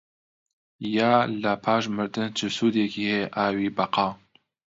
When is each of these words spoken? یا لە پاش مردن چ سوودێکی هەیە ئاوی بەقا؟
یا 0.95 1.13
لە 1.43 1.53
پاش 1.65 1.83
مردن 1.95 2.27
چ 2.37 2.39
سوودێکی 2.57 3.01
هەیە 3.11 3.27
ئاوی 3.35 3.69
بەقا؟ 3.77 4.07